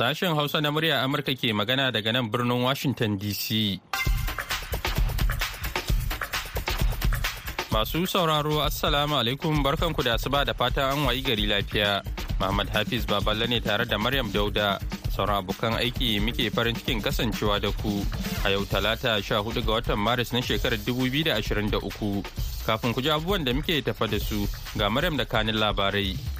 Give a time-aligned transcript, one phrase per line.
[0.00, 3.76] Sashen Hausa na murya Amurka ke magana daga nan birnin Washington DC.
[7.68, 12.00] Masu sauraro Assalamu alaikum barkanku da asuba da fata an wayi gari lafiya.
[12.40, 14.80] Muhammad Hafiz Baballe ne tare da Maryam Dauda.
[15.12, 18.00] Sauran abokan aiki muke farin cikin kasancewa da ku
[18.48, 22.24] a yau talata 14 ga watan Maris na shekarar 2023.
[22.64, 24.48] Kafin ku ji abubuwan da muke tafa da su
[24.78, 26.39] ga Maryam da kanin labarai.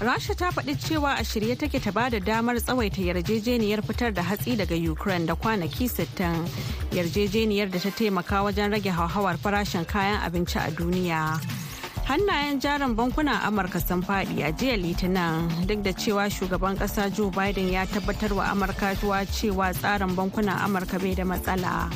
[0.00, 4.22] Rasha ta faɗi cewa a shirye take ta ba da damar tsawaita yarjejeniyar fitar da
[4.22, 6.48] hatsi daga Ukraine da kwanaki 60
[6.96, 11.36] yarjejeniyar da ta taimaka wajen rage hauhawar farashin kayan abinci a duniya.
[12.08, 17.30] Hannayen jarin bankunan Amurka sun faɗi a jiya Litinin duk da cewa shugaban ƙasa Joe
[17.30, 18.96] Biden ya tabbatar wa Amurka
[19.28, 21.92] cewa tsarin bankunan Amurka bai da matsala.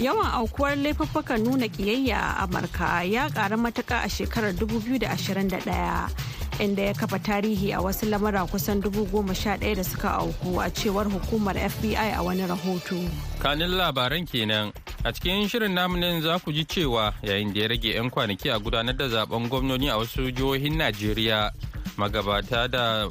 [0.00, 6.27] Yawan aukuwar laifuffukan nuna ƙiyayya a Amurka ya ƙara matuƙa a shekarar 2021.
[6.58, 10.60] Inda ya kafa tarihi a wasu lamura kusan dubu goma sha ɗaya da suka auku
[10.60, 12.98] a cewar hukumar fbi a wani rahoto.
[13.38, 14.72] Kanin labaran kenan.
[15.04, 18.58] A cikin shirin namunin za ku ji cewa yayin da ya rage 'yan kwanaki a
[18.58, 21.52] gudanar da zaɓen gwamnoni a wasu jihohin najeriya
[21.96, 23.08] magabata da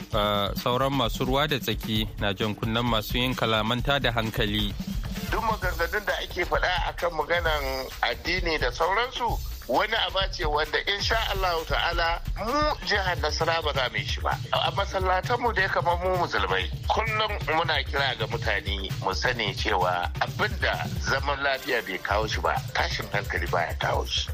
[0.55, 4.73] sauran masu ruwa da tsaki na jan kunnen masu yin kalamanta da hankali.
[5.31, 7.63] Duk maganganun da ake faɗa akan maganan
[8.01, 13.89] addini da sauransu wani aba ce wanda insha Allah ta'ala mu jihar Nasara ba za
[13.91, 18.87] mu shi ba a masallatan mu dai kamar mu musulmai kullum muna kira ga mutane
[19.03, 24.05] mu sani cewa abin da zaman lafiya bai kawo shi ba tashin hankali baya kawo
[24.05, 24.29] shi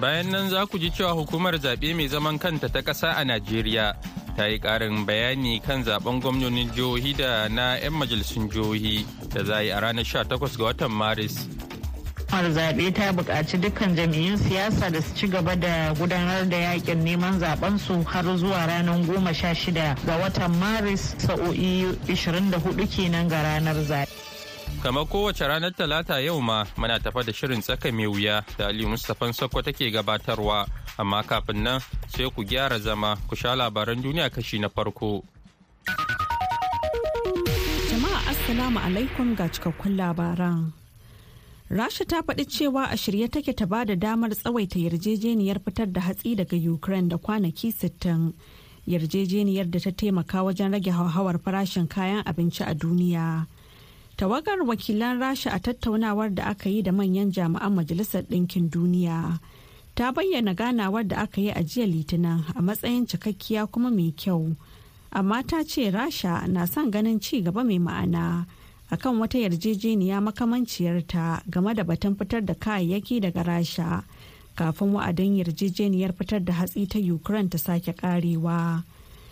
[0.00, 3.94] bayan nan za ku ji cewa hukumar zaɓe mai zaman kanta ta ƙasa a Najeriya
[4.36, 9.62] ta yi ƙarin bayani kan zaɓen gwamnonin jihohi da na 'yan majalisun jihohi da za
[9.62, 10.26] yi a ranar 18
[10.58, 11.46] ga watan Maris.
[12.34, 17.04] Hukumar zaɓe ta buƙaci dukkan jam'iyyun siyasa da su ci gaba da gudanar da yaƙin
[17.04, 23.28] neman zaɓen su har zuwa ranar goma sha shida ga watan maris sa'o'i 24 kenan
[23.28, 24.08] ga ranar zaɓe.
[24.82, 28.84] kamar kowace ranar talata yau ma muna tafa da shirin tsaka mai wuya da ali
[28.84, 30.66] mustapha sakko take gabatarwa.
[30.98, 35.22] Amma kafin nan sai ku gyara zama ku sha labaran duniya kashi na farko.
[37.90, 40.83] Jama'a assalamu alaikum ga cikakkun labaran.
[41.74, 46.00] Rasha ta faɗi cewa a shirye take ta ba da damar tsawaita yarjejeniyar fitar da
[46.02, 48.32] hatsi daga Ukraine da kwanaki 60.
[48.86, 53.46] Yarjejeniyar da ta taimaka wajen rage hauhawar farashin kayan abinci a duniya.
[54.16, 59.40] Tawagar wakilan Rasha a tattaunawar da aka yi da manyan jami'an Majalisar Ɗinkin Duniya.
[59.96, 64.54] Ta bayyana ganawar da aka yi a jiya Litinin a matsayin cikakkiya kuma mai kyau.
[65.10, 68.46] Amma ta ce Rasha na son ganin ci gaba mai ma'ana.
[68.90, 74.04] Akan wata yarjejeniya makamanciyarta game da batun fitar da kayayyaki daga rasha
[74.56, 78.84] kafin wa'adin yarjejeniyar fitar da hatsi ta ukraine ta sake karewa.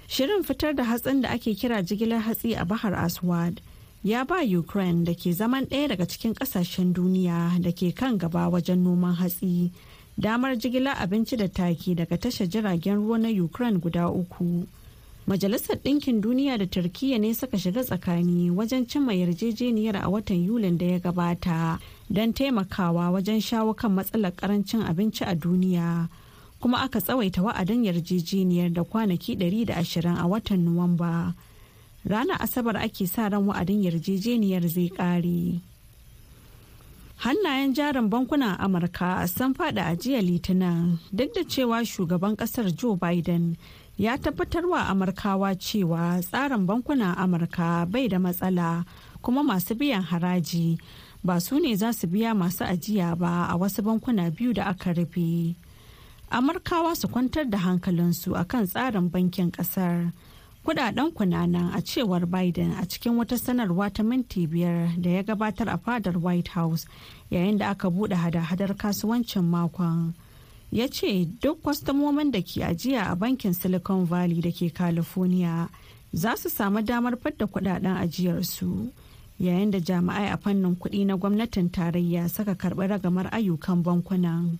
[0.08, 3.60] Shirin fitar da hatsin da ake kira jigilar hatsi a bahar aswad
[4.04, 8.48] ya ba ukraine da ke zaman ɗaya daga cikin ƙasashen duniya da ke kan gaba
[8.50, 9.70] wajen noman hatsi
[10.18, 14.66] damar jigilar abinci da taki daga tashar jiragen ruwa na ukraine guda uku.
[15.26, 20.76] Majalisar Ɗinkin Duniya da Turkiyya ne suka shiga tsakani wajen cimma yarjejeniyar a watan Yulin
[20.78, 21.78] da ya gabata
[22.10, 26.08] don taimakawa wajen shawo kan matsalar ƙarancin abinci a duniya.
[26.60, 31.34] Kuma aka tsawaita wa'adin yarjejeniyar da kwanaki 120 a watan Nuwamba.
[32.04, 35.60] Ranar Asabar ake sa ran wa'adin yarjejeniyar zai ƙare.
[37.22, 42.96] Hannayen jarin bankunan Amurka sun faɗi a jiya Litinin duk da cewa shugaban ƙasar Joe
[42.96, 43.56] Biden
[43.98, 48.84] ya tabbatar wa amurkawa cewa tsarin bankunan amurka bai da matsala
[49.22, 50.78] kuma masu biyan haraji
[51.24, 54.92] ba su ne za su biya masu ajiya ba a wasu bankuna biyu da aka
[54.92, 55.54] rufe.
[56.30, 60.10] Amurkawa su kwantar da hankalinsu a kan tsarin bankin ƙasar
[60.64, 65.68] kuɗaɗen kunanan a cewar biden a cikin wata sanarwa ta minti biyar da ya gabatar
[65.68, 66.86] a fadar white house
[67.30, 70.14] yayin da aka buɗe hada-hadar kasuwancin makon.
[70.72, 75.68] Ya ce duk kwastomomin da ke ajiya a bankin silicon valley da ke california
[76.12, 78.88] za su samu damar fadda kuɗaɗen ajiyarsu
[79.40, 84.58] yayin da jami'ai a fannin kuɗi na gwamnatin tarayya suka karɓi ragamar ayyukan bankunan.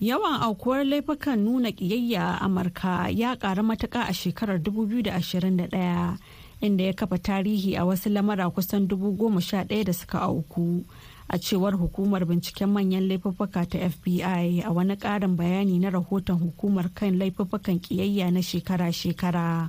[0.00, 6.18] Yawan aukuwar laifukan nuna ƙiyayya a amurka ya ƙaru matuƙa a shekarar 2021
[6.60, 10.84] inda ya kafa tarihi a wasu lamara kusan dubu goma sha ɗaya da suka auku.
[11.30, 14.22] A cewar hukumar binciken manyan laifuffuka ta fbi
[14.64, 19.68] a wani ƙarin bayani na rahoton hukumar kan laifuffukan ƙiyayya na shekara-shekara.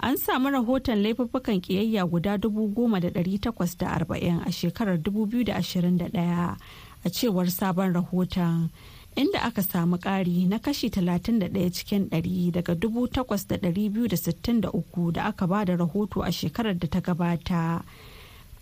[0.00, 4.98] An samu rahoton laifuffukan ƙiyayya guda dubu goma da ɗari takwas da arba'in a shekarar
[4.98, 6.56] 2021
[7.04, 8.70] a cewar sabon rahoton.
[9.16, 15.76] Inda aka samu ƙari na kashi 31 cikin 100 daga 8,263 da aka ba da
[15.76, 17.82] rahoto a shekarar da ta gabata.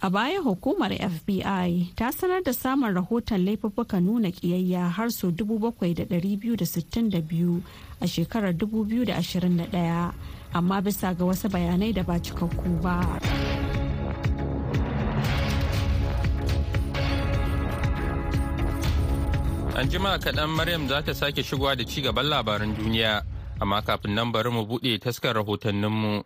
[0.02, 7.62] A baya hukumar FBI ta sanar da samun rahoton laifuffuka nuna ƙiyayya har sau 7,262
[8.00, 10.12] a shekarar 2021
[10.54, 13.18] amma bisa ga wasu bayanai da ba cikakku ba.
[19.74, 23.22] An jima kaɗan Maryam za ta sake shigowa da ci gaban labaran duniya,
[23.60, 26.22] amma kafin nan bari mu buɗe taskar rahotanninmu.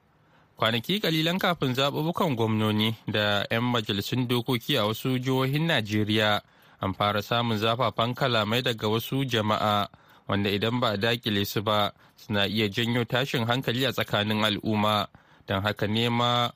[0.57, 6.41] Kwanaki kalilan kafin zaɓuɓɓukan gwamnoni da 'yan majalisun dokoki a wasu jihohin Najeriya
[6.81, 9.89] an fara samun zafafan kalamai daga wasu jama'a
[10.29, 15.07] wanda idan ba a daƙile su ba suna iya janyo tashin hankali a tsakanin al'umma.
[15.47, 16.51] Don haka nema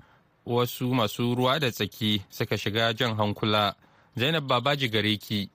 [0.45, 3.75] wasu masu ruwa da tsaki suka shiga jan hankula.
[4.19, 5.51] Zainab Babaji gare ki.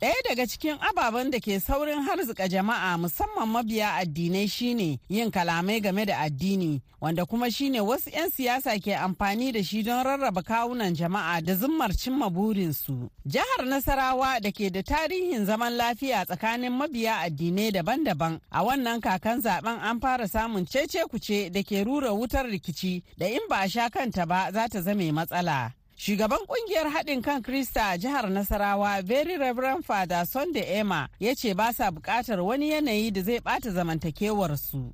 [0.00, 5.80] Ɗaya daga cikin ababen da ke saurin harzika jama'a musamman mabiya addinai shine yin kalamai
[5.82, 10.42] game da addini wanda kuma shine wasu 'yan siyasa ke amfani da shi don rarraba
[10.42, 13.08] kawunan jama'a da zummar cimma burinsu.
[13.26, 19.40] Jihar Nasarawa da ke da tarihin zaman lafiya tsakanin mabiya addinai daban-daban a wannan kakan
[19.40, 23.68] zaɓen an fara samun cece kuce da ke rura wutar rikici da in ba a
[23.68, 25.72] sha kanta ba za ta zame matsala.
[25.98, 31.54] Shugaban ƙungiyar haɗin kan Krista a jihar Nasarawa, Very Reverend Father Sunday Emma, ya ce
[31.54, 34.92] ba sa buƙatar wani yanayi da zai ɓata zamantakewarsu.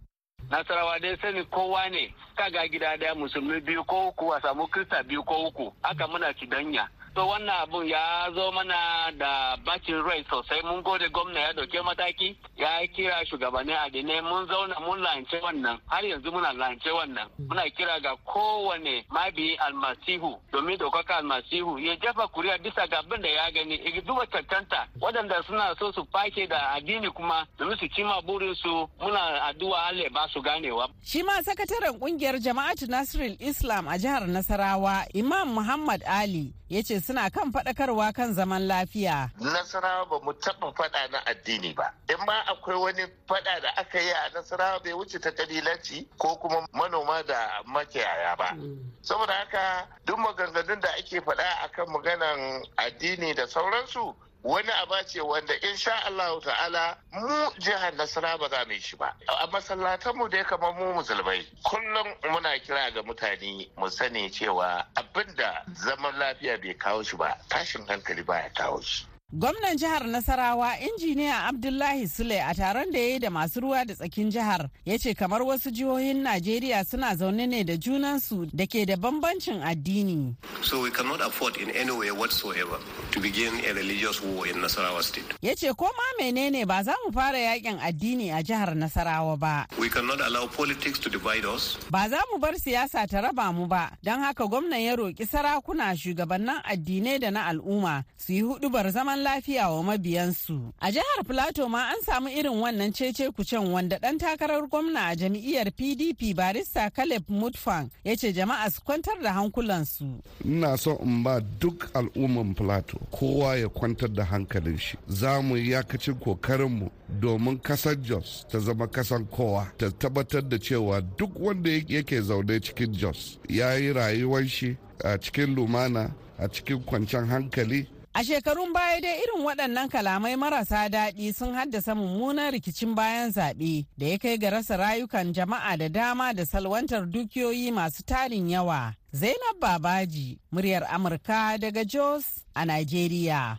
[0.49, 5.03] Nasarawa dai sani kowa ne, kaga gida ɗaya musulmi biyu ko uku a samu Krista
[5.03, 6.87] biyu ko uku, haka muna kidanya.
[7.15, 10.63] To wannan abun ya zo mana da bacin rai sosai.
[10.65, 15.79] Mun gode gwamna ya ɗauke mataki ya kira shugabannin adinai mun zauna mun lance wannan.
[15.87, 17.29] Har yanzu muna lance wannan.
[17.49, 23.21] Muna kira ga kowane mabi almasihu domin ɗaukaka almasihu ya jefa kuri'a bisa ga abin
[23.23, 23.77] da ya gani.
[23.85, 24.89] Ya duba cancanta.
[25.01, 30.09] Waɗanda suna so su fake da addini kuma domin su cima burinsu muna addu'a Allah
[30.15, 30.89] ba su ganewa.
[31.05, 37.01] Shi ma sakataren ƙungiyar jama'atu Nasirul Islam a jihar Nasarawa Imam Muhammad Ali ya ce
[37.01, 39.29] suna kan faɗakarwa kan zaman lafiya.
[39.41, 41.93] Nasarawa ba mu taɓa faɗa na addini ba.
[42.09, 46.35] In ma akwai wani faɗa da aka yi a Nasarawa bai wuce ta kabilanci ko
[46.37, 48.57] kuma manoma da makiyaya ba.
[49.03, 55.21] Saboda haka duk maganganun da ake faɗa akan maganan addini da sauransu wani aba ce
[55.21, 59.15] wanda insha Allah ta'ala mu jihar Nasara ba za mu yi shi ba.
[59.29, 64.85] A masallatan mu dai kamar mu musulmai kullum muna kira ga mutane mu sani cewa
[64.97, 69.07] abin da zaman lafiya bai kawo shi ba tashin hankali baya kawo shi.
[69.35, 73.95] Gwamnan jihar Nasarawa injiniya Abdullahi Sule a taron da ya yi da masu ruwa da
[73.95, 78.85] tsakin jihar ya ce kamar wasu jihohin Najeriya suna zaune ne da junansu da ke
[78.85, 80.37] da bambancin addini.
[80.61, 82.77] So we cannot afford in any way whatsoever
[83.13, 85.25] to begin a religious war in Nasarawa state.
[85.41, 89.67] Ya ce ko ma menene ba za mu fara yaƙin addini a jihar Nasarawa ba.
[89.81, 91.79] We cannot allow politics to divide us.
[91.91, 95.97] Ba za mu bar siyasa ta raba mu ba, don haka gwamnan ya roƙi sarakuna
[95.97, 100.73] shugabannin addinai da na al'umma su yi hudubar zaman lafiya wa mabiyansu.
[100.81, 105.17] A jihar Filato ma an samu irin wannan cece kucen wanda ɗan takarar gwamna a
[105.17, 110.21] jam'iyyar PDP barista Caleb Mutfang ya ce jama'a su kwantar da hankulansu.
[110.45, 114.97] Ina so in ba duk al'umman Filato kowa ya kwantar da hankalin shi.
[115.09, 121.01] Za mu yakacin kokarinmu domin ƙasar Jos ta zama kasan kowa ta tabbatar da cewa
[121.17, 126.81] duk wanda yake zaune cikin Jos ya yi rayuwar shi a cikin lumana a cikin
[126.85, 132.95] kwanciyar hankali A shekarun baya dai irin waɗannan kalamai marasa daɗi sun haddasa mummunan rikicin
[132.95, 138.03] bayan zaɓe da ya kai ga rasa rayukan jama'a da dama da salwantar dukiyoyi masu
[138.05, 138.95] tarin yawa.
[139.15, 143.59] Zainab Babaji, muryar Amurka daga Jos a Najeriya.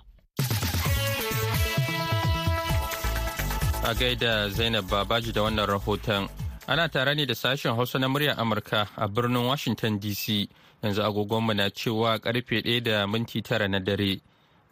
[3.83, 6.29] A gaida Zainab Babaji da wannan rahoton.
[6.67, 10.47] Ana tare ne da sashen Hausa na muryar Amurka a birnin Washington DC.
[10.83, 14.21] Yanzu agogonmu na cewa ƙarfe ɗaya da minti tara na dare.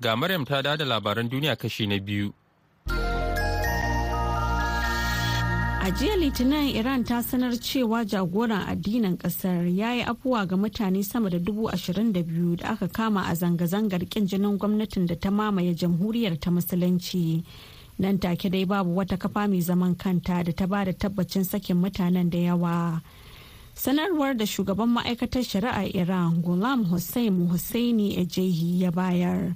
[0.01, 2.33] Ga Maryam ta da labaran duniya kashi na biyu.
[5.81, 11.03] A jiya Litinin Iran ta sanar cewa jagoran addinin ƙasar ya yi afuwa ga mutane
[11.03, 15.13] sama da dubu ashirin da biyu da aka kama a zanga-zangar kin jinin gwamnatin da
[15.15, 17.43] ta mamaye jamhuriyar ta musulunci.
[17.99, 21.77] Nan take dai babu wata kafa mai zaman kanta da ta ba da tabbacin sakin
[21.77, 23.01] mutanen da yawa.
[23.75, 29.53] Sanarwar da shugaban ma'aikatar shari'ar Iran Ghulam Hussein Hussaini Ejehi ya bayar.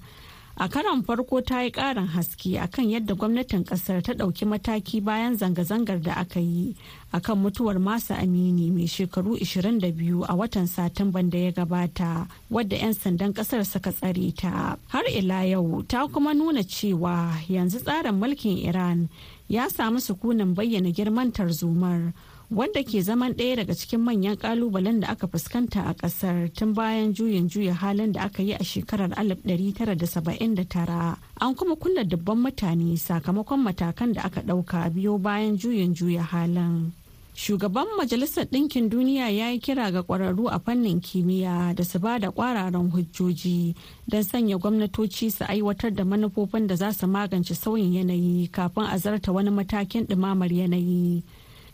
[0.58, 5.36] A karon farko ta yi ƙarin haske akan yadda gwamnatin ƙasar ta ɗauki mataki bayan
[5.38, 6.76] zanga-zangar da aka yi
[7.14, 12.94] akan mutuwar masa amini mai shekaru 22 a watan satumban da ya gabata wadda 'yan
[12.94, 14.78] sandan ƙasar suka tsare ta.
[14.88, 19.10] Har ila yau ta kuma nuna cewa yanzu tsarin mulkin iran
[19.50, 22.14] ya samu sukunin bayyana girman tarzomar
[22.52, 27.14] wanda ke zaman ɗaya daga cikin manyan ƙalubalen da aka fuskanta a ƙasar tun bayan
[27.14, 33.60] juyin juya halin da aka yi a shekarar 1979 an kuma kulla dubban mutane sakamakon
[33.66, 36.94] matakan da aka ɗauka biyo bayan juyin juya halin.
[37.36, 42.18] Shugaban majalisar ɗinkin duniya ya yi kira ga ƙwararru a fannin kimiyya da su ba
[42.20, 43.75] da ƙwararan hujjoji
[44.08, 48.98] don sanya gwamnatoci su aiwatar da manufofin da za su magance sauyin yanayi kafin a
[48.98, 51.24] zarta wani matakin ɗumamar yanayi.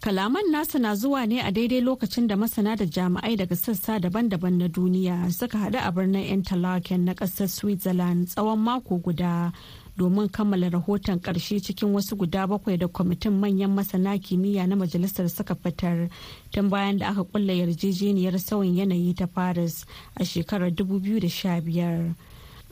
[0.02, 4.58] Kalaman nasa na zuwa ne a daidai lokacin da masana da jami'ai daga sassa daban-daban
[4.58, 9.54] na duniya suka haɗu a birnin interlaken na ƙasar switzerland tsawon mako guda
[9.98, 15.30] domin kammala rahoton ƙarshe cikin wasu guda bakwai da kwamitin manyan masana kimiyya na majalisar
[15.30, 16.10] suka fitar
[16.52, 19.86] tun bayan da aka kulla yarjejeniyar sauyin yanayi ta paris
[20.18, 22.14] a shekarar 2015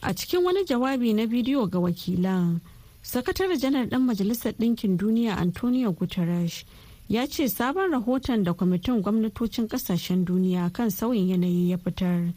[0.01, 2.57] a cikin wani jawabi na bidiyo ga wakilan
[3.05, 6.65] sakatare janar ɗan majalisar ɗinkin duniya antonio guterres
[7.09, 12.33] ya ce sabon rahoton da kwamitin gwamnatocin ƙasashen duniya kan sauyin yanayi ya fitar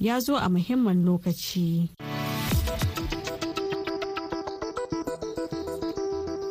[0.00, 1.88] ya zo a muhimmin lokaci.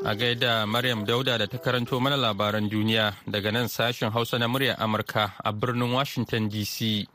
[0.05, 4.48] A gaida Maryam Dauda da ta karanto mana labaran duniya daga nan sashen Hausa na
[4.48, 7.08] muryar Amurka a birnin Washington DC.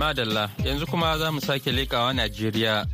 [0.00, 2.86] Madalla yanzu kuma za mu sake leƙawa Najeriya.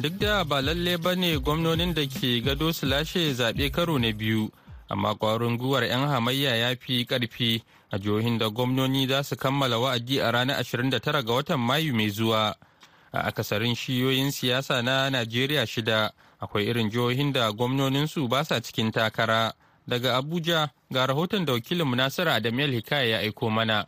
[0.00, 4.10] Duk da ba lalle ba ne gwamnonin da ke gado su lashe zaɓe karo na
[4.12, 4.50] biyu,
[4.90, 9.78] amma ƙwarin guwar 'yan hamayya ya fi ƙarfi a jihohin da gwamnoni za su kammala
[9.78, 12.54] wa'adi a ranar 29 ga watan Mayu mai zuwa.
[13.12, 18.90] A akasarin shiyoyin siyasa na Najeriya shida, akwai irin jihohin da gwamnoninsu ba sa cikin
[18.90, 19.52] takara.
[19.88, 23.86] Daga Abuja ga rahoton da wakilin Nasiru Adamiyal Hikaya ya aiko mana.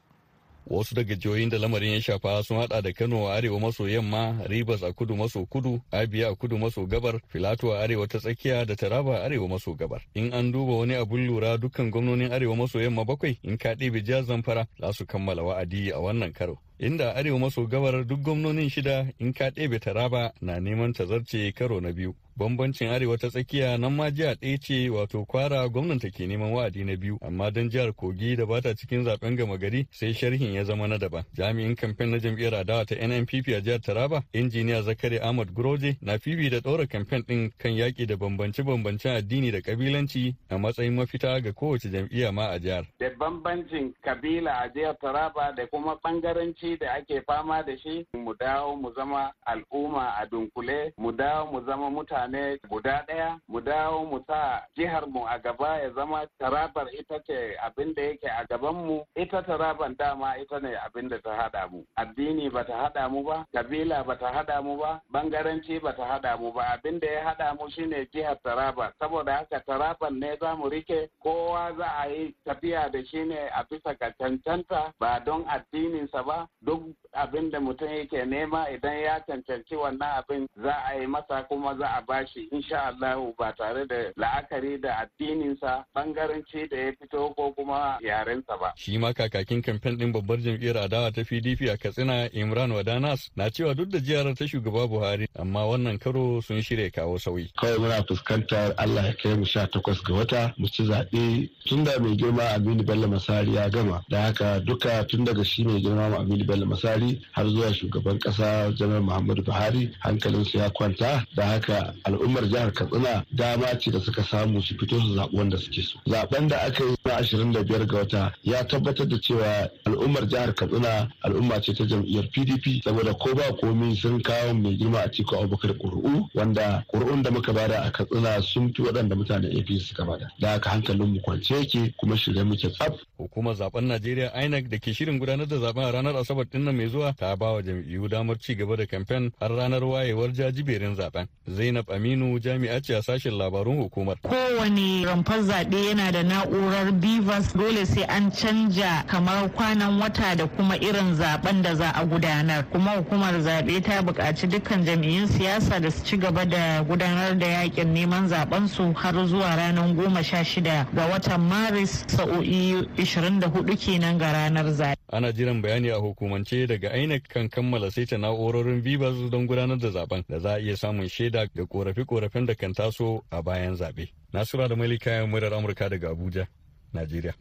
[0.70, 4.37] Wasu daga jihohin da lamarin ya shafa sun hada da kano a arewa maso yamma
[4.46, 8.64] ribas a kudu maso kudu abia a kudu maso gabar filato a arewa ta tsakiya
[8.66, 10.02] da taraba a arewa maso gabar.
[10.14, 14.02] In an duba wani abun lura dukkan gwamnonin arewa maso yamma bakwai in ka ɗebe
[14.04, 16.58] jihar zamfara za su kammala wa'adi a wannan karo.
[16.78, 21.80] Inda arewa maso gabar duk gwamnonin shida in ka ɗebe taraba na neman tazarce karo
[21.80, 22.14] na biyu.
[22.38, 26.85] Bambancin arewa ta tsakiya nan ma jiha ɗaya ce wato kwara gwamnati ke neman wa'adi
[26.85, 27.18] na biyu.
[27.20, 30.99] Amma don jihar kogi da bata cikin zaɓen gama gari sai sharhin ya zama na
[30.99, 31.25] daban.
[31.35, 36.16] Jami'in kamfen na jam'iyyar adawa ta nnpp a jihar taraba injiniya zakari ahmad groje na
[36.18, 41.40] fifi da ɗora kamfen ɗin kan yaƙi da bambance-bambancen addini da kabilanci a matsayin mafita
[41.42, 42.87] ga kowace jam'iyya ma a jihar.
[43.00, 48.34] da bambancin kabila a jihar taraba da kuma ɓangaranci da ake fama da shi mu
[48.34, 54.04] dawo mu zama al'umma a dunkule mu dawo mu zama mutane guda ɗaya mu dawo
[54.04, 58.44] mu sa jihar mu a gaba ya zama tarabar ita ce abin da yake a
[58.48, 59.04] gaban mu.
[59.16, 61.84] Ita taraban dama ita ne abin da ta haɗa mu.
[61.96, 66.04] Addini ba ta haɗa mu ba kabila ba ta haɗa mu ba bangaranci ba ta
[66.04, 66.62] haɗa mu ba.
[66.75, 68.92] Abin da ya haɗa mu shine jihar taraba.
[68.98, 73.48] Saboda haka taraban ne za mu riƙe kowa za a yi tafiya da shi ne
[73.48, 78.96] a bisa ga cancanta ba don addininsa ba duk abin da mutum yake nema idan
[79.02, 83.52] ya cancanci wannan abin za a yi masa kuma za a bashi insha Allah ba
[83.58, 88.72] tare da la'akari da addininsa bangaranci da ya fito ko kuma yarensa ba.
[88.76, 93.50] Shi ma kakakin kamfen ɗin babbar jam'iyyar adawa ta PDP a Katsina Imran Wadanas na
[93.50, 97.50] cewa duk da jiyarar ta shugaba Buhari amma wannan karo sun shirya kawo sauyi.
[97.56, 101.84] Kawai muna fuskantar Allah ya kai mu sha takwas ga wata mu ci zaɓe tun
[101.84, 105.80] da mai girma Aminu Bello Masari ya gama da haka duka tun daga shi mai
[105.80, 111.47] girma Aminu Bello Masari har zuwa shugaban ƙasa Janar Muhammadu Buhari hankalinsu ya kwanta da
[111.47, 115.83] haka al'ummar jihar Katsina dama ce da suka samu su fito su zaɓi wanda suke
[115.83, 115.99] so.
[116.09, 120.26] Zaben da aka yi na ashirin da biyar ga wata ya tabbatar da cewa al'ummar
[120.28, 125.05] jihar Katsina al'umma ce ta jam'iyyar PDP saboda ko ba komi sun kawo mai girma
[125.05, 129.14] a cikin Abubakar ƙuri'u wanda ƙuri'un da muka ba da a Katsina sun fi waɗanda
[129.14, 130.26] mutanen APC suka ba da.
[130.40, 132.97] Da haka hankalin mu kwance yake kuma shirye muke tsaf.
[133.19, 136.76] Hukumar zaɓen Najeriya INEC da ke shirin gudanar da zaɓen a ranar Asabar ɗin nan
[136.76, 140.95] mai zuwa ta ba wa jam'iyyu damar ci gaba da kamfen har ranar wayewar jajiberin
[140.97, 141.26] zaɓen.
[141.49, 144.16] Zainab Aminu jami'a ce a sashen labarun hukumar.
[144.23, 150.47] Kowane rumfar zaɓe yana da na'urar Bivas dole sai an canja kamar kwanan wata da
[150.47, 152.64] kuma irin zaɓen da za a gudanar.
[152.71, 157.47] Kuma hukumar zaɓe ta buƙaci dukkan jam'iyyun siyasa da su ci gaba da gudanar da
[157.47, 163.76] yaƙin neman zaɓen su har zuwa ranar goma sha shida ga watan Maris sa'o'i 24
[163.76, 164.95] kenan ga ranar zaɓe.
[165.12, 169.88] Ana jiran bayani a hukumance daga INEC kan kammala saita na'urorin Vivas don gudanar da
[169.90, 174.08] zaɓen da za a iya samun shaida ga korafe-korafen da kan taso a bayan zaɓe.
[174.32, 176.47] Nasura da Malika murar Amurka daga Abuja,
[176.94, 177.35] Najeriya.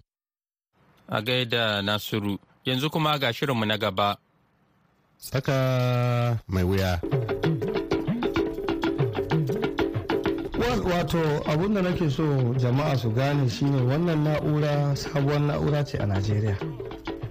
[1.10, 4.17] A gaida Nasiru, yanzu kuma ga shirinmu na gaba.
[5.20, 7.01] Tsaka mai wuya.
[10.88, 11.20] wato
[11.51, 12.24] abun da nake so
[12.58, 16.56] jama'a su gane shine wannan na'ura sabuwar na'ura ce a najeriya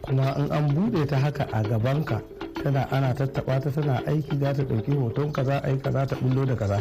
[0.07, 2.23] kuma in an buɗe ta haka a gabanka
[2.63, 6.17] tana ana tattaba ta tana aiki za ta ɗauki hoton kaza a yi kaza ta
[6.21, 6.81] bullo da kaza.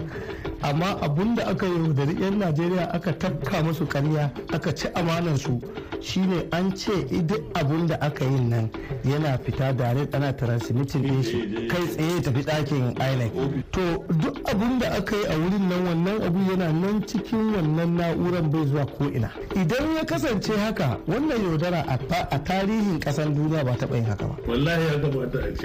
[0.62, 5.38] Amma abun da aka yi da yan najeriya aka tafka musu karya aka ci amanar
[5.38, 5.60] su
[6.01, 6.91] shine an ce
[7.25, 8.70] duk abun da aka yi nan
[9.03, 13.32] yana fita dare ana transmitting din shi kai tsaye tafi ɗakin inec.
[13.72, 17.96] To duk abun da aka yi a wurin nan wannan abu yana nan cikin wannan
[17.98, 23.63] na'urar bai zuwa ko ina idan ya kasance haka wannan yaudara a tarihin ƙasar duniya
[23.65, 24.36] ba taɓa yin haka ba.
[24.48, 25.64] Wallahi ya kamata a ce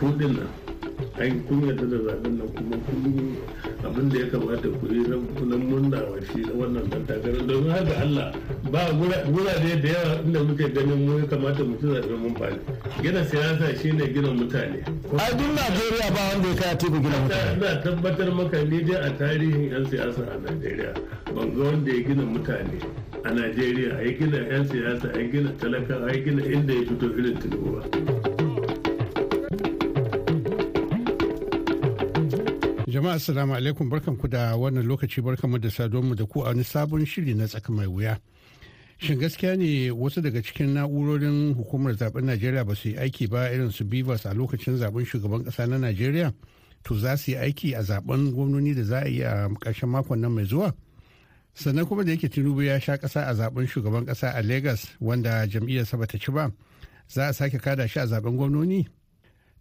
[0.00, 0.48] kuɗin nan
[1.18, 3.36] an kun yarda da zaɓen nan kuma kun
[3.84, 7.46] abin da ya kamata ku yi na murna wa shi na wannan dan takarar.
[7.46, 8.32] Domin haka Allah
[8.70, 8.80] ba
[9.26, 12.58] gurare da yawa inda muke ganin mu ya kamata mu ci zaɓen mun faɗi.
[13.02, 14.80] Gina siyasa shine gina mutane.
[15.18, 17.56] A duk Najeriya ba wanda ya kai teku gina mutane.
[17.56, 20.94] Ina tabbatar maka ni dai a tarihin yan siyasa a Najeriya
[21.34, 22.78] ban ga wanda ya gina mutane
[23.24, 27.36] a Najeriya a gina yan siyasa a gina talaka a gina inda ya fito irin
[27.42, 28.21] Tinubu
[33.12, 37.04] Jama'a assalamu alaikum barkanku da wannan lokaci barkanmu da saduwarmu da ku a wani sabon
[37.04, 38.18] shiri na tsaka mai wuya.
[38.98, 43.52] Shin gaskiya ne wasu daga cikin na'urorin hukumar zaɓen Najeriya ba su yi aiki ba
[43.52, 46.32] irin su Bivas a lokacin zaɓen shugaban kasa na Najeriya?
[46.84, 50.20] To za su yi aiki a zaɓen gwamnoni da za a yi a ƙarshen makon
[50.20, 50.72] nan mai zuwa?
[51.54, 55.46] Sannan kuma da yake Tinubu ya sha ƙasa a zaɓen shugaban ƙasa a Lagos wanda
[55.46, 56.50] jam'iyyarsa bata ci ba,
[57.08, 58.88] za a sake kada shi a zaɓen gwamnoni?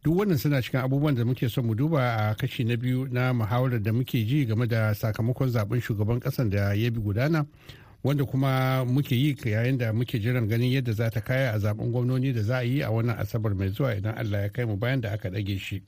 [0.03, 3.33] Duk wannan suna cikin abubuwan da muke son mu duba a kashi na biyu na
[3.33, 7.45] muhawarar da muke ji game da sakamakon zaɓen shugaban kasan da ya bi gudana
[8.03, 11.91] wanda kuma muke yi yayin da muke jiran ganin yadda za ta kaya a zaɓen
[11.91, 14.75] gwamnoni da za a yi a wannan asabar mai zuwa idan allah ya kai mu
[14.77, 15.83] bayan da aka ɗage shi.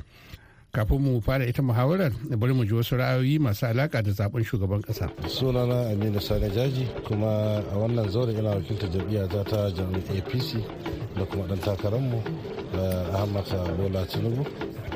[0.73, 4.81] Kafin mu fara ita muhawarar bari mu ji wasu ra'ayoyi masu alaka da zaɓen shugaban
[4.81, 10.17] kasa sunana aminu sani jaji kuma a wannan zaure ina wakiltar jam'iyya ta ta jam'iyyar
[10.17, 10.57] apc
[11.15, 12.17] da kuma dan takararmu
[13.13, 13.45] ahmad
[13.77, 14.41] bola tinubu.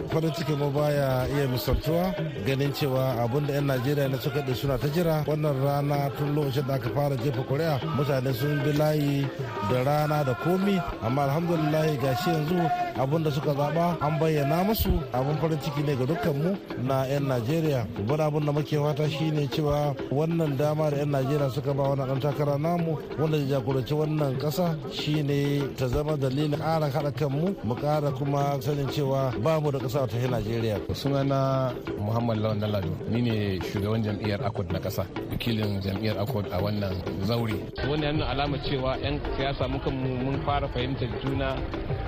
[0.09, 2.13] Farin ciki mu baya iya misaltuwa
[2.45, 6.35] ganin cewa abun da 'yan najeriya na suka da suna ta jira wannan rana tun
[6.35, 9.27] lokacin da aka fara jefa kuri'a mutane sun bi layi
[9.69, 10.79] da rana da komi.
[11.03, 12.55] Amma alhamdulillah gashi yanzu
[12.97, 16.51] abun da suka zaba an bayyana musu abun farin ciki ne ga dukkan mu
[16.87, 17.87] na 'yan najeriya.
[18.07, 22.07] Wani abun da muke fata shine cewa wannan dama da 'yan najeriya suka ba wannan
[22.07, 27.55] dan takara namu wanda ya jagoranci wannan kasa shine ta zama dalilin ƙara haɗa kanmu
[27.63, 30.79] mu ƙara kuma sanin cewa ba mu da ƙasa ta najeriya.
[30.93, 36.59] Sunana muhammad lawan dalado ni ne shugaban jam'iyyar akwad na ƙasa wakilin jam'iyyar akwad a
[36.59, 36.91] wannan
[37.23, 37.55] zaure.
[37.87, 41.55] Wannan yana alamar cewa 'yan siyasa muka mun fara fahimtar juna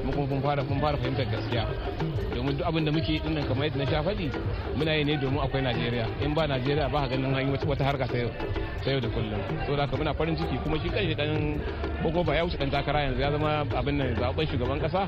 [0.03, 1.63] mun fara mun fara fahimtar gaskiya.
[2.35, 4.27] Domin duk abin da muke yi ɗin nan kamar yadda na sha faɗi
[4.75, 6.05] muna yi ne domin akwai najeriya.
[6.21, 8.29] In ba najeriya ba ganin hanyar wata harka ta yau
[8.83, 9.39] ta yau da kullum.
[9.67, 11.61] To da muna farin ciki kuma shi kanshi dan
[12.03, 15.07] boko ba ya wuce dan takara yanzu ya zama abin nan zaɓen shugaban kasa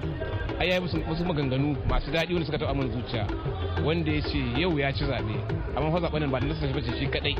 [0.61, 3.25] ai ya yi wasu maganganu masu daɗi wanda suka taɓa min zuciya.
[3.83, 5.35] Wanda ya ce yau ya ci zaɓe
[5.75, 7.35] amma fa zaɓen ba da nasara ce shi kadai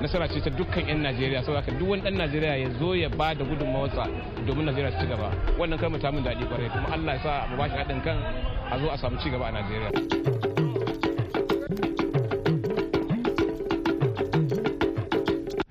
[0.00, 3.44] nasara ce ta dukkan 'yan najeriya saboda duk wani najeriya ya zo ya ba da
[3.44, 4.04] gudunmawarsa
[4.46, 5.30] domin najeriya su ci gaba.
[5.58, 8.18] Wannan kalmar ta min daɗi ƙwarai kuma allah ya sa mu ba shi haɗin kan
[8.70, 10.49] a zo a samu ci gaba a najeriya.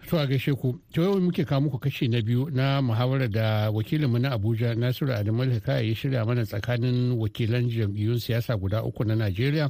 [0.09, 3.69] To a gaishe ku, to yau muke kawo muku kashi na biyu na muhawarar da
[3.71, 9.03] wakilinmu na Abuja Nasiru Adamu Hikaya ya shirya mana tsakanin wakilan jam'iyyun siyasa guda uku
[9.03, 9.69] na Najeriya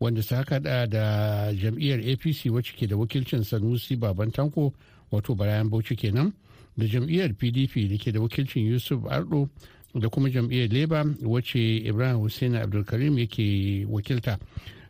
[0.00, 4.72] wanda su haka da da jam'iyyar APC wacce ke da wakilcin Sanusi Baban Tanko
[5.12, 6.32] wato Barayan Bauchi kenan
[6.76, 9.48] da jam'iyyar PDP da ke da wakilcin Yusuf Ardo
[9.94, 14.38] da kuma jam'iyyar Labour wacce Ibrahim Hussein Abdulkarim yake wakilta.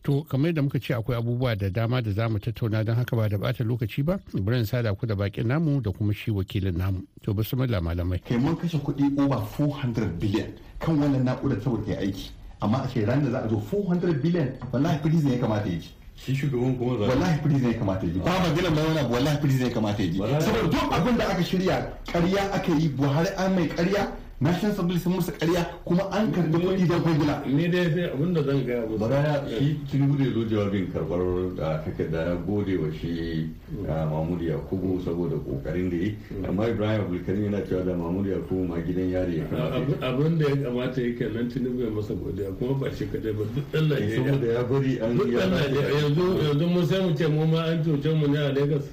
[0.07, 3.17] To kamar da muka ce akwai abubuwa da dama da za mu tattauna don haka
[3.17, 6.79] ba da bata lokaci ba bari sada ku da bakin namu da kuma shi wakilin
[6.79, 7.03] namu.
[7.25, 8.23] To bismillah malamai.
[8.23, 10.47] Kai mun kashe kuɗi over 400 billion
[10.79, 12.31] kan wannan na'urar saboda kai aiki.
[12.63, 15.79] Amma a ce ran da za a zo 400 billion wallahi prison ya kamata ya
[15.81, 15.91] ji.
[16.15, 19.39] shi shugaban kuma za wallahi prison ya kamata ya ji ba magana mai wani wallahi
[19.39, 23.29] prison ya kamata ya ji saboda duk abin da aka shirya ƙarya aka yi buhari
[23.37, 24.09] an mai ƙarya
[24.41, 27.43] national assembly sun musu ƙarya kuma an karɓi kuɗi don kwangila.
[27.47, 28.99] Ni dai sai abin da zan gaya musu.
[28.99, 32.21] Bara shi tinubu da zo jawabin karɓar da takarda.
[32.27, 33.49] Ya gode wa shi
[33.87, 38.77] mahmud yakubu saboda ƙoƙarin da yi amma ibrahim abdulkarim yana cewa da mahmud yakubu ma
[38.77, 42.75] gidan yari ya kamata abin da ya kamata ya kenan tinubu ya masa godiya kuma
[42.79, 44.17] ba shi kadai ba duk najeriya.
[44.17, 45.85] saboda ya bari an najeriya.
[45.97, 48.85] yanzu yanzu mun sai mu ce mu ma an cuce mu ne a lagos.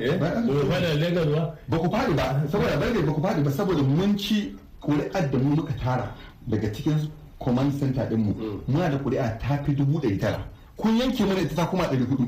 [0.00, 1.54] Eh ba mu fada lagos ba.
[1.68, 2.42] Ba ku faɗi ba.
[2.50, 3.50] Saboda ba ku faɗi ba.
[3.50, 6.14] Saboda mun ci ƙuri'ar da mu muka tara
[6.46, 8.34] daga cikin command center din mu
[8.66, 10.40] muna da ƙuri'a ta fi dubu ɗari tara.
[10.76, 12.26] Kun yanke mana ita ta kuma ɗari huɗu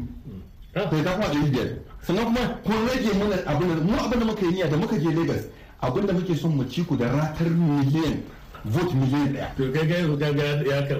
[0.74, 1.68] bai ta kuma ɗari biyar.
[2.02, 4.98] Sannan kuma kun rage mana abin da mu abin da muka yi niyya da muka
[4.98, 5.44] je lagos
[5.82, 8.22] abin da muke son mu ci ku da ratar miliyan
[8.64, 9.48] vote miliyan ɗaya.
[9.56, 10.44] to kai gai gaga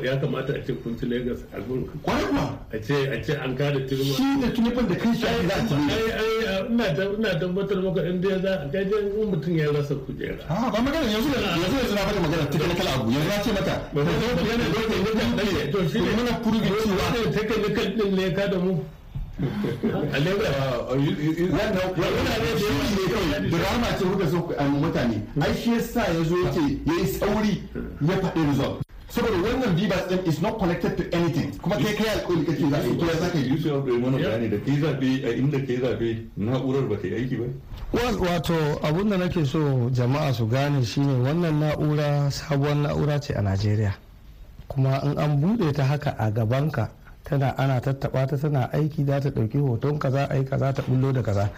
[0.03, 3.55] ya kamata a ce kun ci lagos a ƙwarai kuma a ce a ce an
[3.57, 6.85] kada turma shi da tunifin da kan shi za a ci ai ina
[7.19, 11.07] ina tabbatar maka in dai za a in mutum ya rasa kujera a ba magana
[11.11, 15.89] yanzu yanzu yanzu na ba da magana technical abu yanzu na ce mata da to
[15.89, 18.83] shi ne muna furgi cewa technical din ne ka da mu
[20.13, 20.31] a da
[23.59, 25.23] rama ce kuka so a mutane.
[25.41, 27.63] Ai shi yasa ya zo ya ce yayi sauri
[28.01, 28.83] ya faɗi result.
[29.09, 31.51] Saboda wannan bibas din is not connected to anything.
[31.59, 33.49] Kuma kai kai alƙawari kace za ka ya za ka yi?
[33.51, 37.15] Yusuf abu mana bayani da kai zaɓe a inda kai zaɓe na'urar ba ta yi
[37.15, 37.45] aiki ba.
[37.93, 43.43] Wato abun da nake so jama'a su gane shine wannan na'ura sabuwar na'ura ce a
[43.43, 43.95] najeriya.
[44.69, 46.91] Kuma in an buɗe ta haka a gabanka
[47.25, 51.13] tana ana tattaba ta tana aiki za ta ɗauki hoton kaza ai kaza ta bullo
[51.13, 51.51] da kaza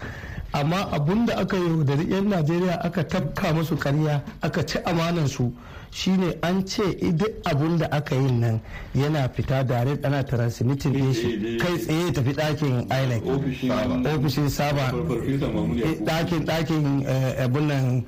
[0.53, 5.27] amma abun da aka yi da yan najeriya aka tafka musu karya aka ci amanan
[5.27, 5.51] su
[5.89, 8.59] shine an ce duk abun da aka yi nan
[8.93, 13.23] yana fita dare ana transmitting din shi kai tsaye tafi ɗakin inec.
[14.05, 14.91] Ofishin saba.
[14.91, 17.05] Ɗakin ɗakin
[17.43, 18.05] abun nan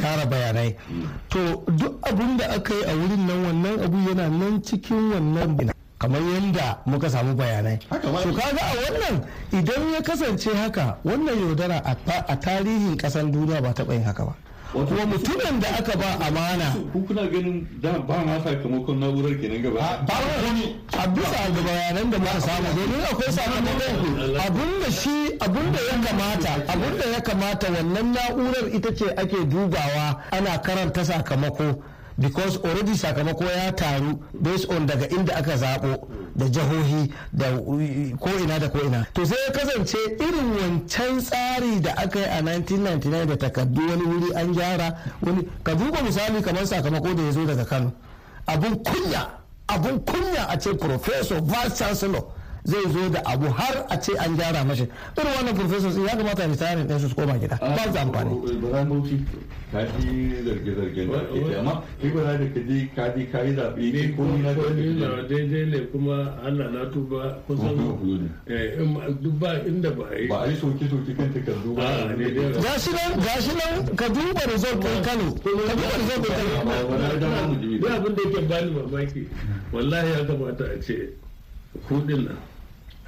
[0.00, 0.74] kara bayanai.
[1.28, 5.70] to duk abun da aka yi a wurin nan wannan abu yana nan cikin wannan
[6.00, 7.78] kamar yadda muka samu bayanai.
[7.78, 9.16] To kaga a wannan
[9.52, 11.82] idan ya kasance haka wannan yaudara
[12.28, 14.34] a tarihin kasan duniya ba taɓa yin haka ba.
[14.72, 19.60] Kuma mutumin da aka ba amana ku kuna ganin da ba ma sakamakon na'urar kenan
[19.62, 20.00] gaba?
[20.06, 25.16] Ba wani a bisa ga bayanan da muka samu domin akwai sakamakon abun da shi
[25.40, 30.56] abun da ya kamata abun da ya kamata wannan na'urar ita ce ake dubawa ana
[30.64, 31.82] karanta sakamako.
[32.20, 36.06] Because already sakamako ya taru based on daga inda aka zaɓo
[36.36, 37.46] da jihohi da
[38.20, 43.26] ko'ina da ko'ina to sai ya kasance irin wancan tsari da aka yi a 1999
[43.26, 47.44] da takardu wani wuri an gyara wani ka duba misali kamar sakamako da ya zo
[47.46, 47.92] daga kano.
[48.46, 49.26] Abun kunya
[49.68, 52.22] abun kunya a ce professor vice chancellor
[52.64, 54.82] zai zo da abu har a ce an gyara mashi
[55.16, 58.34] irin wannan professors ya kamata retiring ɗin su koma gida ba su amfani
[59.70, 63.38] ka ji zarge-zargen da ake amma kai ba za da ka je ka je ka
[63.46, 64.50] yi zaɓe ne ko ni na
[65.06, 67.78] na daidai ne kuma Allah na tuba kusan
[69.22, 71.86] duk ba inda ba yi ba a yi soke-soke kan takardu ba
[72.60, 76.80] gashi nan gashi nan ka duba result ɗin Kano ka duba result ɗin Kano
[77.94, 79.22] abin da yake bani mamaki
[79.72, 81.12] wallahi ya kamata a ce
[81.88, 82.36] kuɗin nan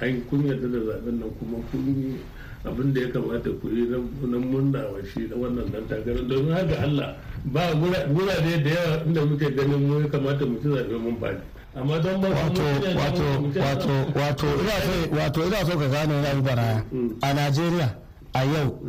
[0.03, 2.19] an kun yarda da zaɓen nan kuma kun
[2.65, 6.23] abin da ya kamata ku yi na murna wa shi na wannan dan takarar.
[6.27, 10.67] Domin haka Allah ba gurare da yawa inda muke ganin mu ya kamata mu ci
[10.67, 11.41] zaɓe mun faɗi.
[11.75, 12.63] Amma don ba wato
[12.95, 13.25] wato
[13.59, 16.83] wato wato ina so wato ina so ka gane wani baraya
[17.21, 17.89] a Najeriya
[18.33, 18.79] a yau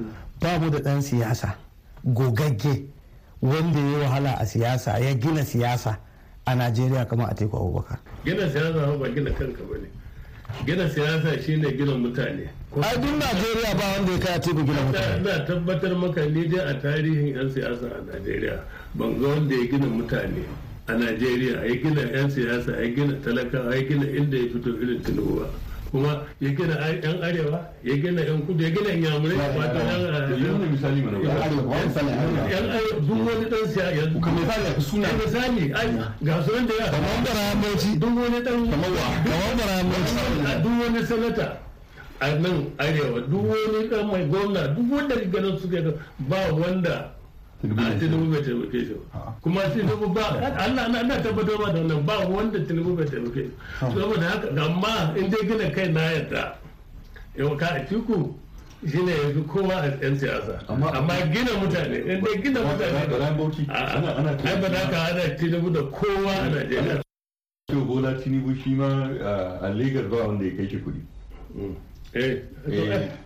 [0.40, 1.56] ba mu da ɗan siyasa
[2.04, 2.84] gogagge
[3.42, 5.98] wanda ya wahala a siyasa ya gina siyasa
[6.46, 7.98] a Najeriya kamar Atiku Abubakar.
[8.24, 9.88] Gina siyasa ba gina kanka ba ne.
[10.66, 12.48] Gina siyasa shine gina mutane.
[12.82, 15.20] Ai duk najeriya ba wanda ya kai atiku gina mutane.
[15.20, 18.58] Ina tabbatar maka ni dai a tarihin yan siyasa a najeriya
[18.94, 20.44] ban ga wanda ya gina mutane
[20.88, 25.00] a najeriya ya gina yan siyasa ya gina talakawa ya gina inda ya fito irin
[25.02, 25.46] tinubu ba.
[25.94, 29.78] Kuma ya gina yan arewa ya gina yan kudu ya gina yamurai a fata
[30.34, 31.18] yan misali mana.
[31.22, 32.98] yan arewa.
[33.06, 35.08] Duk wani dan siya yanzu kuma misali a suna.
[35.14, 39.06] misali ai ga su da ya kamar barahamauci duk wani dan kamar wa?
[39.22, 41.46] Kamar duk wani sanata
[42.18, 45.78] a nan arewa duk wani dan mai gwamna duk wanda ganin suke
[46.26, 47.14] ba wanda
[47.68, 48.94] tinubu bai taimake shi.
[49.42, 50.22] Kuma tinubu ba
[50.58, 53.50] Allah na tabbatar ba da wannan ba wanda tinubu bai taimake shi.
[53.80, 56.56] Saboda haka amma in dai gina kai na yadda
[57.36, 58.34] yau ka a tiku
[58.86, 60.60] shi ne yanzu kowa a yan siyasa.
[60.68, 63.08] Amma gina mutane in dai gina mutane
[64.44, 67.00] ai ba za ka hada tinubu da kowa a najeriya.
[67.72, 68.86] Bola tinubu shi ma
[69.64, 71.00] a lagos ba wanda ya kai shi kuɗi.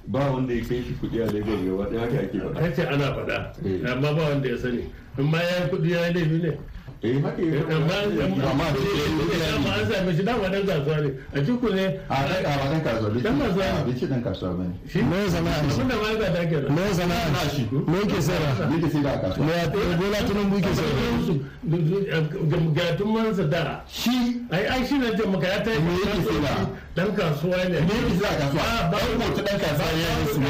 [0.07, 3.15] Ba wanda ya kai shi kuɗi a lagos gaba ɗaya haka ake faɗa kace ana
[3.15, 3.37] faɗa
[3.93, 4.85] amma ba wanda ya sani
[5.19, 6.59] in ma ya yi kuɗi ya yi laifi ne
[7.01, 7.95] eh haka yi amma
[8.51, 8.65] amma
[9.77, 13.23] an same shi dama dan kasuwa ne a cikin ne a dan a dan kasuwa
[13.23, 16.09] dan kasuwa ne ce dan kasuwa ba ne shi me sana'a shi abin da ma
[16.19, 19.69] ga take me sana'a shi me yake sayarwa me yake sayarwa a kasuwa me ya
[20.01, 20.99] bola tunun buke sayarwa
[23.07, 26.67] mansa da shi ai ai shi ne maka ya ta me yake sayarwa
[26.99, 30.27] dan kasuwa ne me yake sayarwa a kasuwa ba ba ko dan kasuwa ya yi
[30.35, 30.41] su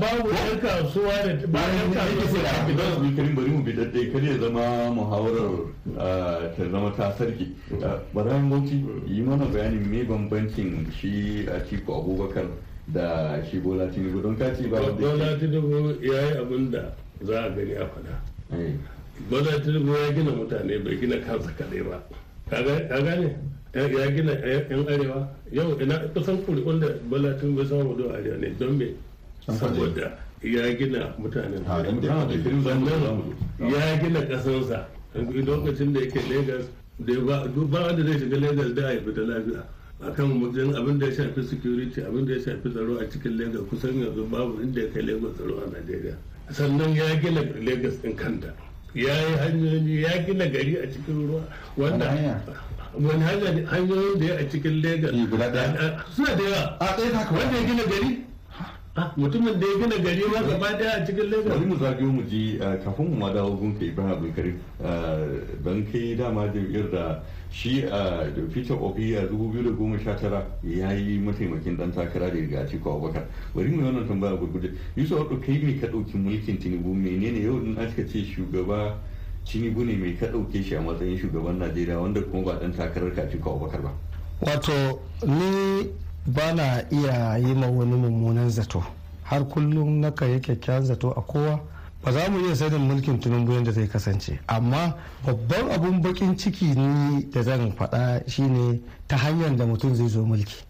[0.00, 4.06] babu dan kasuwa ne ba dan kasuwa ne ba su karim bari mu bi daddai
[4.12, 4.64] kar ya zama
[4.96, 5.52] muhawarar
[6.56, 7.46] ta zama ta sarki
[8.14, 12.46] barayin bauchi yi mana bayanin me bambancin shi a ciko abubakar
[12.86, 16.88] da shi bola tinubu don kaci ba wanda bola tinubu ya yi abin da
[17.20, 18.16] za a gani a faɗa
[19.28, 22.00] bola tinubu ya gina mutane bai gina kansa kaɗai ba
[22.48, 22.62] ka
[23.04, 23.36] gane
[23.74, 25.28] ya gina yan arewa.
[25.52, 28.94] Yau ina kusan kuri'un da bola tinubu ya samu don arewa ne don me?
[29.46, 31.64] Saboda ya gina mutanen
[33.58, 36.66] ya gina ƙasansa lokacin da yake lagos
[36.98, 37.14] da
[37.66, 39.62] ba wanda zai shiga lagos da ya fita lafiya.
[40.00, 43.66] Akan wajen abin da ya shafi security abin da ya shafi tsaro a cikin lagos
[43.68, 46.14] kusan yanzu babu inda ya kai lagos tsaro a nigeria
[46.52, 48.52] sannan ya gina lagos din kanta.
[48.94, 51.42] Ya yi hanyoyi ya gina gari a cikin ruwa.
[51.76, 52.06] Wanda
[53.00, 55.10] wani hanyoyin da ya a cikin lagos
[56.14, 56.78] suna da yawa.
[57.30, 58.24] Wanda ya gina gari?
[59.16, 62.22] Mutumin da ya gina gari ma gaba ɗaya a cikin lagos bari mu zagayo mu
[62.26, 64.58] ji kafin mu ma dawo gunka ibrahim abdulkarim
[65.62, 71.92] don kai dama jam'iyyar da shi a peter obi a 2019 ya yi mataimakin dan
[71.92, 73.22] takara da riga ciko abubakar.
[73.54, 76.92] Bari mu wannan tambaya gurgurde yusuf wadda kai ne ka ɗauki mulkin tinubu?
[76.92, 78.98] Menene yau in aka ce shugaba
[79.48, 83.14] tinubu ne mai ka ɗauke shi a matsayin shugaban najeriya wanda kuma ba dan takarar
[83.14, 83.90] ka ciko abubakar ba.
[84.40, 85.88] Wato ni
[86.26, 88.82] ba na iya yi ma wani mummunan zato.
[89.24, 91.60] Har kullum na yi kyakkyawan zato a kowa.
[92.04, 94.38] Ba za mu iya sanin mulkin tinubu yadda zai kasance.
[94.46, 100.08] Amma babban abun bakin ciki ni da zan faɗa shine ta hanyar da mutum zai
[100.08, 100.67] zo mulki.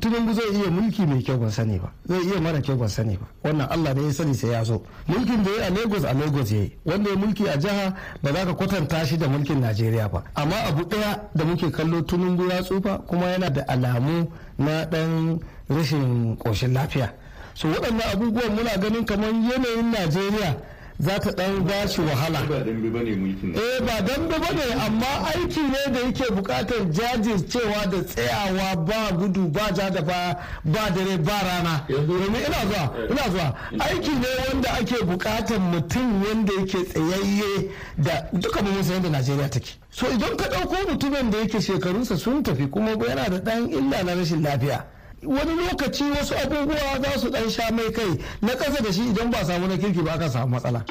[0.00, 1.90] Tinubu zai iya mulki mai kyau ban sani ba.
[2.06, 3.26] Zai iya mara kyau ban sani ba.
[3.42, 4.82] Wannan allah ne ya sani sai ya zo.
[5.08, 6.76] Mulkin da ya a lagos a lagos ya yi.
[6.84, 10.22] Wanda ya mulki a jiha ba za ka kwatanta shi da mulkin najeriya ba.
[10.34, 15.40] Amma abu ɗaya da muke kallo tinubu ya tsufa kuma yana da alamu na ɗan
[15.68, 17.12] rashin ƙoshin lafiya.
[17.54, 20.56] So waɗannan abubuwan muna ganin kamar yanayin najeriya
[20.98, 22.40] za ta ɗan ba shi wahala.
[22.40, 29.10] Eh ba dambe ba ne amma aiki ne da yake buƙatar jajircewa da tsayawa ba
[29.16, 31.84] gudu ba ja da ba ba dare ba rana.
[31.88, 38.28] Domin ina zuwa ina zuwa aiki ne wanda ake buƙatar mutum wanda yake tsayayye da
[38.32, 39.76] duka mu san yadda Najeriya take.
[39.90, 44.02] So idan ka ɗauko mutumin da yake shekarunsa sun tafi kuma yana da ɗan illa
[44.04, 44.84] na rashin lafiya.
[45.26, 49.30] Wani lokaci wasu abubuwa za su dan sha mai kai na ƙasa da shi idan
[49.30, 50.84] ba samu na kirki ba aka samu matsala.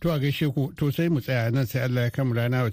[0.00, 2.70] To a gaishe ku to sai mu tsaya nan sai Allah ya kama rana wa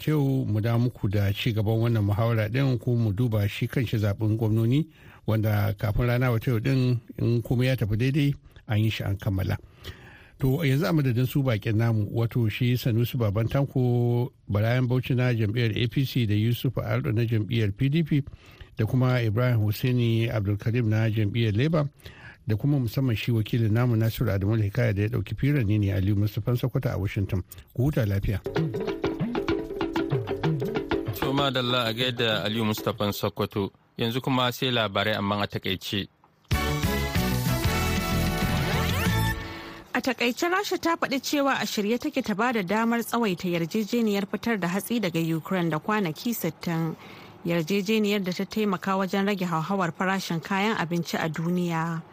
[0.47, 4.37] mu da muku da ci gaban wannan muhawara din ko mu duba shi kanshi zaɓen
[4.37, 4.87] gwamnoni
[5.27, 8.33] wanda kafin rana wa din in kuma ya tafi daidai
[8.67, 9.57] an yi shi an kammala.
[10.39, 15.33] To yanzu a madadin su bakin namu wato shi sanusi baban tanko barayan bauchi na
[15.33, 18.23] jam'iyyar apc da yusuf aldo na jam'iyyar pdp
[18.77, 21.87] da kuma ibrahim hussaini abdulkarim na jam'iyyar labour
[22.47, 25.93] da kuma musamman shi wakilin namu nasiru adamu hikaya da ya ɗauki firar ne ne
[25.93, 27.43] aliyu mustapha sokoto a washington.
[27.73, 28.39] Ku huta lafiya.
[31.19, 33.71] To madalla a gaida aliyu mustapha sokoto.
[33.97, 36.07] Yanzu kuma sai labarai amma a taƙaice.
[39.97, 44.27] A taƙaice Rasha ta faɗi cewa a shirye take ta ba da damar tsawaita yarjejeniyar
[44.29, 46.95] fitar da hatsi daga Ukraine da kwanaki 60.
[47.43, 52.03] Yarjejeniyar da ta taimaka wajen rage hauhawar farashin kayan abinci a duniya.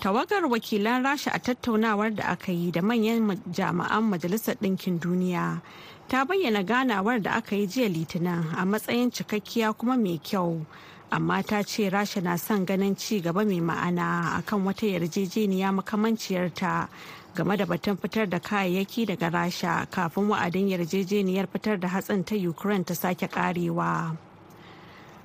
[0.00, 5.60] Tawagar wakilan Rasha a tattaunawar da aka yi da manyan jami'an Majalisar Ɗinkin Duniya
[6.08, 10.64] ta bayyana ganawar da aka yi jiya Litinin a matsayin cikakkiya kuma mai kyau.
[11.10, 16.88] Amma ta ce rasha na son ganin ci gaba mai ma'ana akan wata yarjejeniya makamanciyarta
[17.34, 22.34] game da batun fitar da kayayyaki daga rasha kafin wa'adin yarjejeniyar fitar da hatsin ta
[22.34, 24.16] ukraine ta sake karewa.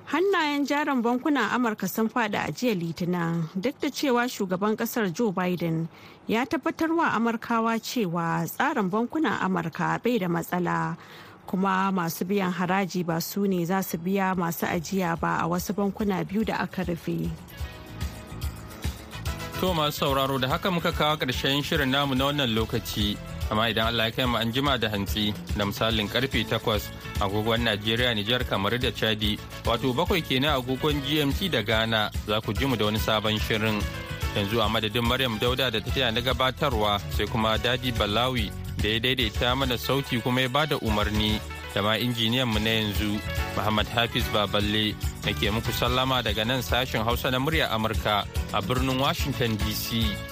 [0.06, 5.32] Hannayen jarin bankunan amurka sun fada a jiya litinin duk da cewa shugaban ƙasar joe
[5.32, 5.88] biden
[6.28, 10.96] ya tabbatar wa amurkawa cewa tsarin bankunan amurka bai da matsala
[11.46, 15.72] kuma masu biyan haraji ba su ne za su biya masu ajiya ba a wasu
[15.74, 17.28] bankuna biyu da aka rufe.
[19.60, 23.16] To masu sauraro da haka muka kawo ƙarshen shirin namu na wannan lokaci
[23.50, 27.62] amma idan Allah ya kai mu an jima da hantsi da misalin ƙarfe takwas agogon
[27.62, 32.66] Najeriya, Nijar, kamar da Chadi, wato bakwai kenan agogon GMT da Ghana za ku ji
[32.66, 33.78] mu da wani sabon shirin.
[34.34, 38.50] Yanzu a madadin Maryam Dauda da ta na gabatarwa sai kuma Dadi Balawi
[38.82, 41.38] da ya daidaita mana sauti kuma ya ba da umarni
[41.74, 43.20] da ma injiniyan mu na yanzu
[43.56, 48.98] Muhammad Hafiz Baballe nake muku sallama daga nan sashen Hausa na murya Amurka a birnin
[48.98, 50.31] Washington DC.